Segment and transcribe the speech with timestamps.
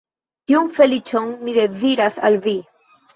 [0.51, 2.55] Tiun feliĉon mi deziras al vi.